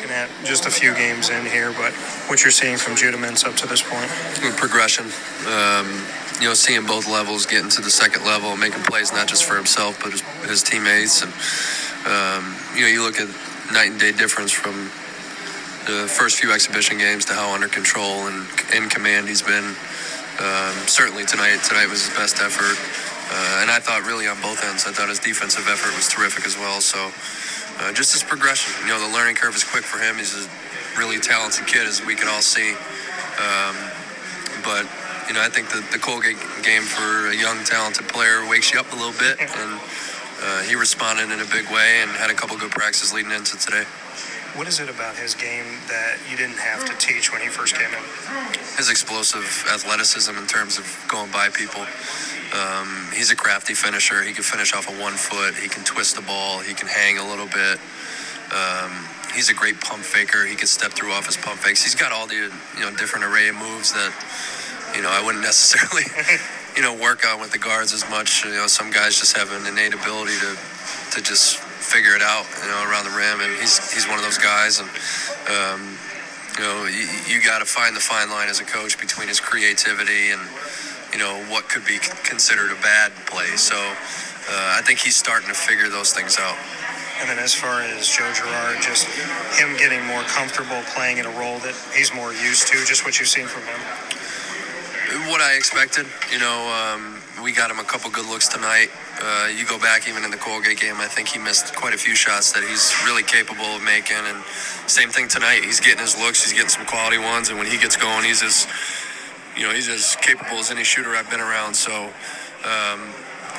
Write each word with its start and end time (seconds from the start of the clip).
looking 0.00 0.16
at 0.16 0.30
just 0.44 0.64
a 0.64 0.70
few 0.70 0.94
games 0.94 1.28
in 1.28 1.44
here, 1.44 1.72
but 1.72 1.92
what 2.26 2.42
you're 2.42 2.50
seeing 2.50 2.78
from 2.78 2.96
Judah 2.96 3.18
Mintz 3.18 3.44
up 3.44 3.54
to 3.56 3.66
this 3.66 3.82
point. 3.82 4.08
Progression. 4.56 5.04
Um, 5.44 6.06
you 6.40 6.48
know, 6.48 6.54
seeing 6.54 6.86
both 6.86 7.06
levels, 7.06 7.44
getting 7.44 7.68
to 7.68 7.82
the 7.82 7.90
second 7.90 8.24
level, 8.24 8.56
making 8.56 8.82
plays 8.84 9.12
not 9.12 9.28
just 9.28 9.44
for 9.44 9.56
himself 9.56 10.00
but 10.02 10.12
his, 10.12 10.22
his 10.48 10.62
teammates, 10.62 11.20
and 11.20 11.32
um, 12.08 12.56
you 12.74 12.80
know, 12.80 12.88
you 12.88 13.02
look 13.04 13.20
at 13.20 13.28
night 13.74 13.90
and 13.92 14.00
day 14.00 14.12
difference 14.12 14.52
from 14.52 14.88
the 15.84 16.08
first 16.08 16.40
few 16.40 16.50
exhibition 16.50 16.96
games 16.96 17.26
to 17.26 17.34
how 17.34 17.52
under 17.52 17.68
control 17.68 18.24
and 18.26 18.48
in 18.74 18.88
command 18.88 19.28
he's 19.28 19.42
been. 19.42 19.76
Um, 20.40 20.72
certainly 20.88 21.26
tonight, 21.26 21.60
tonight 21.68 21.88
was 21.92 22.08
his 22.08 22.16
best 22.16 22.40
effort, 22.40 22.80
uh, 23.36 23.60
and 23.60 23.70
I 23.70 23.80
thought 23.80 24.06
really 24.08 24.26
on 24.26 24.40
both 24.40 24.64
ends. 24.64 24.86
I 24.88 24.92
thought 24.92 25.10
his 25.10 25.20
defensive 25.20 25.68
effort 25.68 25.94
was 25.94 26.08
terrific 26.08 26.46
as 26.46 26.56
well. 26.56 26.80
So, 26.80 27.12
uh, 27.78 27.92
just 27.92 28.12
his 28.12 28.22
progression. 28.22 28.74
You 28.82 28.92
know, 28.92 29.00
the 29.00 29.12
learning 29.14 29.36
curve 29.36 29.54
is 29.54 29.64
quick 29.64 29.84
for 29.84 29.98
him. 29.98 30.16
He's 30.16 30.34
a 30.34 30.48
really 30.98 31.18
talented 31.18 31.66
kid, 31.66 31.86
as 31.86 32.04
we 32.04 32.14
can 32.14 32.28
all 32.28 32.42
see. 32.42 32.72
Um, 33.38 33.76
but 34.64 34.84
you 35.28 35.34
know, 35.34 35.42
I 35.42 35.48
think 35.48 35.70
the, 35.70 35.86
the 35.92 35.98
Colgate 35.98 36.36
game 36.62 36.82
for 36.82 37.30
a 37.30 37.36
young, 37.36 37.62
talented 37.64 38.08
player 38.08 38.46
wakes 38.48 38.72
you 38.72 38.80
up 38.80 38.90
a 38.92 38.96
little 38.96 39.14
bit, 39.14 39.38
and 39.40 39.80
uh, 40.42 40.62
he 40.62 40.74
responded 40.74 41.30
in 41.30 41.38
a 41.40 41.46
big 41.46 41.70
way 41.70 42.02
and 42.02 42.10
had 42.10 42.30
a 42.30 42.34
couple 42.34 42.56
good 42.58 42.72
practices 42.72 43.12
leading 43.12 43.32
into 43.32 43.56
today. 43.56 43.84
What 44.58 44.66
is 44.66 44.80
it 44.80 44.90
about 44.90 45.14
his 45.14 45.34
game 45.34 45.78
that 45.86 46.18
you 46.28 46.36
didn't 46.36 46.58
have 46.58 46.84
to 46.84 46.94
teach 46.98 47.30
when 47.32 47.40
he 47.40 47.46
first 47.46 47.76
came 47.76 47.94
in? 47.94 48.02
His 48.76 48.90
explosive 48.90 49.46
athleticism 49.72 50.34
in 50.34 50.46
terms 50.46 50.76
of 50.76 50.84
going 51.06 51.30
by 51.30 51.48
people. 51.50 51.86
Um, 52.52 53.08
he's 53.14 53.30
a 53.30 53.36
crafty 53.36 53.74
finisher. 53.74 54.22
He 54.22 54.32
can 54.32 54.42
finish 54.42 54.74
off 54.74 54.88
a 54.88 55.00
one 55.00 55.14
foot. 55.14 55.54
He 55.54 55.68
can 55.68 55.84
twist 55.84 56.16
the 56.16 56.22
ball. 56.22 56.60
He 56.60 56.74
can 56.74 56.88
hang 56.88 57.18
a 57.18 57.26
little 57.26 57.46
bit. 57.46 57.78
Um, 58.50 59.06
he's 59.34 59.50
a 59.50 59.54
great 59.54 59.80
pump 59.80 60.02
faker. 60.02 60.44
He 60.44 60.56
can 60.56 60.66
step 60.66 60.92
through 60.92 61.12
off 61.12 61.26
his 61.26 61.36
pump 61.36 61.60
fakes. 61.60 61.82
He's 61.82 61.94
got 61.94 62.12
all 62.12 62.26
the 62.26 62.50
you 62.76 62.80
know 62.80 62.90
different 62.96 63.24
array 63.24 63.48
of 63.48 63.56
moves 63.56 63.92
that 63.92 64.10
you 64.96 65.02
know 65.02 65.10
I 65.10 65.22
wouldn't 65.24 65.44
necessarily 65.50 66.04
you 66.74 66.82
know 66.82 66.94
work 66.94 67.26
on 67.26 67.40
with 67.40 67.52
the 67.52 67.58
guards 67.58 67.92
as 67.92 68.08
much. 68.10 68.44
You 68.44 68.52
know 68.52 68.66
some 68.66 68.90
guys 68.90 69.18
just 69.18 69.36
have 69.36 69.52
an 69.52 69.66
innate 69.66 69.94
ability 69.94 70.34
to 70.40 70.58
to 71.12 71.22
just 71.22 71.58
figure 71.58 72.14
it 72.14 72.22
out, 72.22 72.46
you 72.62 72.68
know, 72.68 72.86
around 72.86 73.04
the 73.04 73.16
rim, 73.16 73.40
and 73.40 73.50
he's 73.58 73.78
he's 73.92 74.06
one 74.06 74.18
of 74.18 74.24
those 74.24 74.38
guys, 74.38 74.78
and 74.78 74.88
um, 75.50 75.98
you 76.58 76.62
know, 76.62 76.86
you, 76.86 77.06
you 77.26 77.42
got 77.42 77.58
to 77.58 77.64
find 77.64 77.96
the 77.96 78.00
fine 78.00 78.30
line 78.30 78.48
as 78.48 78.60
a 78.60 78.64
coach 78.64 78.98
between 78.98 79.28
his 79.28 79.40
creativity 79.40 80.30
and 80.30 80.40
you 81.12 81.18
know 81.18 81.42
what 81.48 81.68
could 81.68 81.84
be 81.84 81.98
considered 82.24 82.70
a 82.70 82.80
bad 82.82 83.12
play. 83.26 83.56
So 83.56 83.76
uh, 83.76 84.78
I 84.78 84.82
think 84.84 84.98
he's 84.98 85.16
starting 85.16 85.48
to 85.48 85.54
figure 85.54 85.88
those 85.88 86.12
things 86.12 86.38
out. 86.38 86.56
And 87.20 87.28
then 87.28 87.38
as 87.38 87.54
far 87.54 87.82
as 87.82 88.08
Joe 88.08 88.32
Girard, 88.32 88.80
just 88.80 89.04
him 89.60 89.76
getting 89.76 90.00
more 90.06 90.22
comfortable 90.22 90.80
playing 90.96 91.18
in 91.18 91.26
a 91.26 91.34
role 91.36 91.58
that 91.60 91.76
he's 91.94 92.14
more 92.14 92.32
used 92.32 92.68
to, 92.68 92.80
just 92.86 93.04
what 93.04 93.20
you've 93.20 93.28
seen 93.28 93.46
from 93.46 93.62
him. 93.62 95.28
What 95.28 95.42
I 95.42 95.54
expected, 95.54 96.06
you 96.32 96.38
know, 96.38 96.58
um, 96.72 97.20
we 97.42 97.52
got 97.52 97.70
him 97.70 97.78
a 97.78 97.84
couple 97.84 98.10
good 98.10 98.26
looks 98.26 98.48
tonight. 98.48 98.88
Uh, 99.20 99.52
you 99.52 99.66
go 99.66 99.78
back 99.78 100.08
even 100.08 100.24
in 100.24 100.30
the 100.30 100.36
Colgate 100.38 100.80
game, 100.80 100.96
I 100.96 101.08
think 101.08 101.28
he 101.28 101.38
missed 101.38 101.74
quite 101.74 101.92
a 101.92 101.98
few 101.98 102.14
shots 102.14 102.52
that 102.52 102.64
he's 102.64 102.94
really 103.04 103.22
capable 103.22 103.68
of 103.76 103.82
making. 103.82 104.16
And 104.16 104.42
same 104.88 105.10
thing 105.10 105.28
tonight, 105.28 105.60
he's 105.62 105.80
getting 105.80 106.00
his 106.00 106.16
looks, 106.16 106.42
he's 106.42 106.54
getting 106.54 106.72
some 106.72 106.86
quality 106.86 107.18
ones, 107.18 107.50
and 107.50 107.58
when 107.58 107.66
he 107.66 107.76
gets 107.76 107.96
going, 107.96 108.24
he's 108.24 108.42
as 108.42 108.66
you 109.56 109.62
know 109.64 109.72
he's 109.72 109.88
as 109.88 110.16
capable 110.16 110.56
as 110.56 110.70
any 110.70 110.84
shooter 110.84 111.14
I've 111.14 111.30
been 111.30 111.40
around. 111.40 111.74
So. 111.74 112.12
Um, 112.64 113.12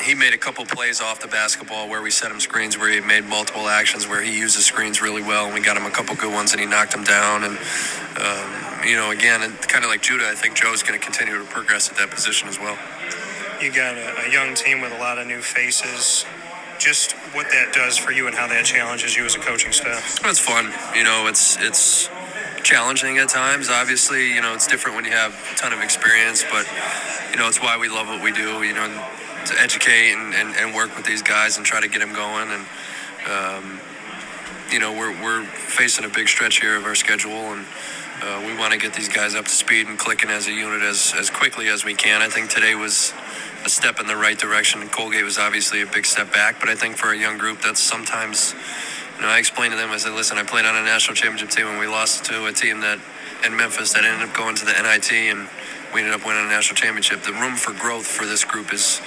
he 0.06 0.16
made 0.16 0.34
a 0.34 0.38
couple 0.38 0.66
plays 0.66 1.00
off 1.00 1.20
the 1.20 1.28
basketball 1.28 1.88
where 1.88 2.02
we 2.02 2.10
set 2.10 2.32
him 2.32 2.40
screens 2.40 2.76
where 2.76 2.90
he 2.90 3.02
made 3.02 3.24
multiple 3.26 3.68
actions 3.68 4.08
where 4.08 4.22
he 4.22 4.36
uses 4.36 4.66
screens 4.66 5.00
really 5.00 5.22
well 5.22 5.46
and 5.46 5.54
we 5.54 5.62
got 5.62 5.78
him 5.78 5.86
a 5.86 5.92
couple 5.92 6.16
good 6.16 6.34
ones 6.34 6.54
and 6.54 6.62
he 6.62 6.66
knocked 6.66 6.92
them 6.92 7.04
down 7.04 7.44
and 7.44 7.58
um, 8.18 8.88
you 8.88 8.96
know 8.96 9.12
again 9.12 9.42
kind 9.68 9.84
of 9.84 9.92
like 9.92 10.02
Judah 10.02 10.28
I 10.28 10.34
think 10.34 10.56
Joe's 10.56 10.82
going 10.82 11.00
to 11.00 11.06
continue 11.06 11.38
to 11.38 11.46
progress 11.46 11.90
at 11.90 11.98
that 11.98 12.10
position 12.10 12.48
as 12.48 12.58
well 12.58 12.78
you 13.62 13.72
got 13.72 13.96
a, 13.96 14.28
a 14.28 14.32
young 14.32 14.56
team 14.56 14.82
with 14.82 14.92
a 14.92 14.98
lot 14.98 15.20
of 15.20 15.28
new 15.28 15.42
faces. 15.42 16.26
Just 16.80 17.12
what 17.34 17.48
that 17.52 17.74
does 17.74 17.96
for 17.98 18.12
you 18.12 18.26
and 18.26 18.36
how 18.36 18.48
that 18.48 18.66
challenges 18.66 19.16
you 19.16 19.24
as 19.24 19.36
a 19.36 19.40
coaching 19.40 19.72
staff. 19.72 20.20
It's 20.26 20.40
fun. 20.40 20.74
You 20.96 21.04
know, 21.04 21.28
it's 21.28 21.58
it's 21.62 22.10
challenging 22.64 23.18
at 23.18 23.30
times. 23.30 23.70
Obviously, 23.70 24.34
you 24.34 24.42
know, 24.42 24.54
it's 24.54 24.68
different 24.68 24.96
when 24.96 25.06
you 25.06 25.12
have 25.12 25.34
a 25.54 25.56
ton 25.58 25.74
of 25.74 25.82
experience, 25.82 26.44
but 26.52 26.66
you 27.32 27.38
know, 27.38 27.48
it's 27.48 27.62
why 27.62 27.78
we 27.78 27.90
love 27.90 28.08
what 28.08 28.24
we 28.24 28.32
do. 28.32 28.64
You 28.64 28.74
know, 28.74 28.88
to 29.46 29.60
educate 29.60 30.14
and, 30.14 30.34
and, 30.34 30.56
and 30.56 30.76
work 30.76 30.96
with 30.96 31.06
these 31.06 31.22
guys 31.22 31.58
and 31.58 31.66
try 31.66 31.82
to 31.82 31.88
get 31.88 32.00
them 32.00 32.14
going. 32.14 32.50
And 32.52 32.66
um, 33.30 33.82
you 34.72 34.80
know, 34.80 34.92
we're 34.92 35.14
we're 35.22 35.46
facing 35.46 36.06
a 36.06 36.10
big 36.10 36.28
stretch 36.28 36.60
here 36.62 36.76
of 36.76 36.86
our 36.86 36.96
schedule 36.96 37.54
and. 37.54 37.66
Uh, 38.24 38.40
we 38.46 38.56
want 38.56 38.72
to 38.72 38.78
get 38.78 38.94
these 38.94 39.10
guys 39.10 39.34
up 39.34 39.46
to 39.46 39.50
speed 39.52 39.88
and 39.88 39.98
clicking 39.98 40.30
as 40.30 40.48
a 40.48 40.52
unit 40.52 40.84
as, 40.84 41.12
as 41.18 41.32
quickly 41.32 41.70
as 41.70 41.84
we 41.84 41.96
can. 41.96 42.22
I 42.22 42.30
think 42.30 42.52
today 42.52 42.76
was 42.76 43.14
a 43.66 43.70
step 43.70 44.00
in 44.00 44.08
the 44.08 44.16
right 44.16 44.38
direction. 44.38 44.82
And 44.82 44.92
Colgate 44.92 45.24
was 45.24 45.38
obviously 45.38 45.82
a 45.82 45.86
big 45.86 46.06
step 46.06 46.32
back, 46.32 46.60
but 46.60 46.70
I 46.70 46.76
think 46.76 46.98
for 46.98 47.12
a 47.12 47.18
young 47.18 47.38
group, 47.38 47.62
that's 47.62 47.80
sometimes, 47.82 48.54
know, 49.22 49.28
I 49.28 49.40
explained 49.40 49.72
to 49.72 49.78
them, 49.78 49.92
I 49.92 49.98
said, 49.98 50.14
listen, 50.14 50.38
I 50.38 50.44
played 50.44 50.66
on 50.66 50.76
a 50.76 50.82
national 50.82 51.16
championship 51.16 51.50
team 51.50 51.68
and 51.68 51.80
we 51.80 51.88
lost 51.88 52.26
to 52.26 52.46
a 52.46 52.54
team 52.54 52.82
that 52.82 53.00
in 53.46 53.56
Memphis 53.56 53.94
that 53.94 54.04
ended 54.04 54.28
up 54.28 54.36
going 54.36 54.56
to 54.56 54.66
the 54.66 54.74
NIT 54.74 55.12
and 55.12 55.48
we 55.94 56.02
ended 56.02 56.14
up 56.14 56.26
winning 56.26 56.46
a 56.46 56.50
national 56.50 56.76
championship. 56.76 57.22
The 57.22 57.34
room 57.34 57.56
for 57.56 57.74
growth 57.74 58.08
for 58.08 58.26
this 58.26 58.44
group 58.44 58.74
is 58.74 59.02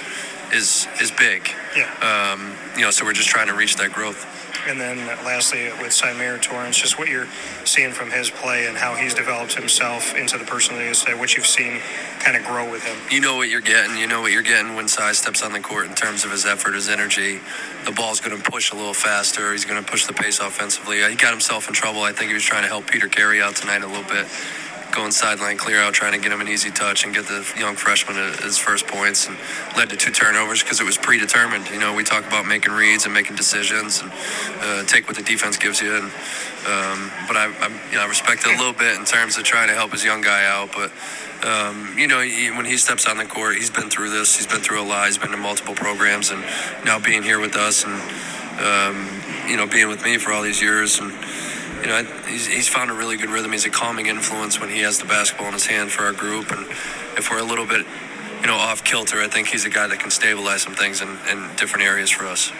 is 0.53 0.87
is 1.01 1.11
big. 1.11 1.49
Yeah. 1.75 1.89
Um, 2.01 2.55
you 2.75 2.83
know, 2.83 2.91
so 2.91 3.05
we're 3.05 3.13
just 3.13 3.29
trying 3.29 3.47
to 3.47 3.53
reach 3.53 3.75
that 3.77 3.91
growth. 3.91 4.25
And 4.67 4.81
then 4.81 4.97
lastly, 5.23 5.65
with 5.79 5.91
Symir 5.91 6.41
Torrance, 6.41 6.81
just 6.81 6.97
what 6.97 7.07
you're 7.07 7.27
seeing 7.65 7.91
from 7.91 8.09
his 8.09 8.31
play 8.31 8.65
and 8.65 8.75
how 8.75 8.95
he's 8.95 9.13
developed 9.13 9.53
himself 9.53 10.15
into 10.15 10.39
the 10.39 10.45
person 10.45 10.75
that 10.75 10.81
he 10.81 10.89
is 10.89 11.01
today, 11.01 11.13
what 11.13 11.35
you've 11.35 11.45
seen 11.45 11.81
kind 12.19 12.35
of 12.35 12.43
grow 12.43 12.69
with 12.71 12.83
him. 12.83 12.97
You 13.11 13.21
know 13.21 13.35
what 13.35 13.49
you're 13.49 13.61
getting. 13.61 13.95
You 13.97 14.07
know 14.07 14.21
what 14.21 14.31
you're 14.31 14.41
getting 14.41 14.75
when 14.75 14.87
Cy 14.87 15.11
steps 15.11 15.43
on 15.43 15.53
the 15.53 15.59
court 15.59 15.85
in 15.85 15.93
terms 15.93 16.25
of 16.25 16.31
his 16.31 16.45
effort, 16.45 16.73
his 16.73 16.89
energy. 16.89 17.39
The 17.85 17.91
ball's 17.91 18.19
going 18.19 18.41
to 18.41 18.51
push 18.51 18.71
a 18.71 18.75
little 18.75 18.95
faster. 18.95 19.51
He's 19.51 19.65
going 19.65 19.83
to 19.83 19.89
push 19.89 20.07
the 20.07 20.13
pace 20.13 20.39
offensively. 20.39 21.07
He 21.07 21.15
got 21.15 21.31
himself 21.31 21.67
in 21.67 21.75
trouble. 21.75 22.01
I 22.01 22.11
think 22.11 22.29
he 22.29 22.33
was 22.33 22.43
trying 22.43 22.63
to 22.63 22.69
help 22.69 22.87
Peter 22.87 23.07
Carey 23.07 23.41
out 23.43 23.55
tonight 23.55 23.83
a 23.83 23.87
little 23.87 24.09
bit 24.09 24.25
going 24.95 25.11
sideline 25.11 25.57
clear 25.57 25.81
out, 25.81 25.93
trying 25.93 26.13
to 26.13 26.19
get 26.19 26.31
him 26.31 26.41
an 26.41 26.47
easy 26.47 26.71
touch 26.71 27.03
and 27.03 27.13
get 27.13 27.25
the 27.25 27.45
young 27.57 27.75
freshman 27.75 28.15
his 28.41 28.57
first 28.57 28.87
points, 28.87 29.27
and 29.27 29.37
led 29.77 29.89
to 29.89 29.97
two 29.97 30.11
turnovers 30.11 30.63
because 30.63 30.79
it 30.79 30.85
was 30.85 30.97
predetermined. 30.97 31.69
You 31.69 31.79
know, 31.79 31.93
we 31.93 32.03
talk 32.03 32.25
about 32.25 32.45
making 32.45 32.71
reads 32.73 33.05
and 33.05 33.13
making 33.13 33.35
decisions 33.35 34.01
and 34.01 34.11
uh, 34.61 34.83
take 34.85 35.07
what 35.07 35.17
the 35.17 35.23
defense 35.23 35.57
gives 35.57 35.81
you. 35.81 35.93
And 35.93 36.05
um, 36.05 37.11
but 37.27 37.37
I, 37.37 37.53
I, 37.59 37.67
you 37.91 37.97
know, 37.97 38.03
I 38.03 38.07
respect 38.07 38.45
it 38.45 38.55
a 38.55 38.57
little 38.57 38.73
bit 38.73 38.97
in 38.97 39.05
terms 39.05 39.37
of 39.37 39.43
trying 39.43 39.67
to 39.67 39.75
help 39.75 39.91
his 39.91 40.03
young 40.03 40.21
guy 40.21 40.45
out. 40.45 40.71
But 40.71 40.91
um, 41.45 41.93
you 41.97 42.07
know, 42.07 42.21
he, 42.21 42.49
when 42.49 42.65
he 42.65 42.77
steps 42.77 43.05
on 43.05 43.17
the 43.17 43.25
court, 43.25 43.57
he's 43.57 43.69
been 43.69 43.89
through 43.89 44.09
this. 44.09 44.35
He's 44.35 44.47
been 44.47 44.61
through 44.61 44.81
a 44.81 44.87
lot. 44.87 45.07
He's 45.07 45.17
been 45.17 45.33
in 45.33 45.39
multiple 45.39 45.75
programs, 45.75 46.31
and 46.31 46.41
now 46.85 46.99
being 46.99 47.21
here 47.21 47.39
with 47.39 47.55
us 47.55 47.83
and 47.83 47.93
um, 48.59 49.07
you 49.47 49.57
know 49.57 49.67
being 49.67 49.89
with 49.89 50.03
me 50.03 50.17
for 50.17 50.31
all 50.31 50.41
these 50.41 50.61
years 50.61 50.99
and 50.99 51.11
you 51.85 51.91
know, 51.91 52.03
he's, 52.27 52.47
he's 52.47 52.67
found 52.67 52.89
a 52.89 52.95
really 52.95 53.15
good 53.15 53.29
rhythm. 53.29 53.51
He's 53.51 53.65
a 53.65 53.69
calming 53.69 54.07
influence 54.07 54.59
when 54.59 54.71
he 54.71 54.79
has 54.79 54.97
the 54.97 55.05
basketball 55.05 55.47
in 55.47 55.53
his 55.53 55.67
hand 55.67 55.91
for 55.91 56.05
our 56.05 56.13
group. 56.13 56.51
And 56.51 56.65
if 57.15 57.29
we're 57.29 57.37
a 57.37 57.43
little 57.43 57.67
bit, 57.67 57.85
you 58.41 58.47
know, 58.47 58.55
off 58.55 58.83
kilter, 58.83 59.21
I 59.21 59.27
think 59.27 59.49
he's 59.49 59.65
a 59.65 59.69
guy 59.69 59.85
that 59.85 59.99
can 59.99 60.09
stabilize 60.09 60.63
some 60.63 60.73
things 60.73 61.01
in, 61.01 61.09
in 61.29 61.47
different 61.57 61.85
areas 61.85 62.09
for 62.09 62.25
us. 62.25 62.51